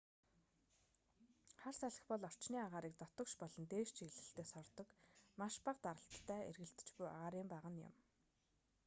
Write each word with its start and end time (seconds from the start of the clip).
хар 1.61 1.75
салхи 1.81 2.03
бол 2.09 2.21
орчны 2.29 2.57
агаарыг 2.65 2.93
дотогш 2.97 3.33
болон 3.41 3.63
дээш 3.71 3.89
чиглэлтэй 3.97 4.45
сордог 4.53 4.87
маш 5.39 5.53
бага 5.65 5.81
даралттай 5.85 6.41
эргэлдэж 6.49 6.87
буй 6.97 7.07
агаарын 7.15 7.47
багана 7.53 7.79
юм 7.89 7.93